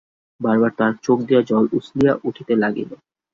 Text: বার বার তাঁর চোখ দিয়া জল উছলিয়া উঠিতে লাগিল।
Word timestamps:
বার 0.41 0.57
বার 0.61 0.71
তাঁর 0.77 0.93
চোখ 1.03 1.17
দিয়া 1.21 1.41
জল 1.41 1.65
উছলিয়া 1.77 2.13
উঠিতে 2.23 2.53
লাগিল। 2.55 2.91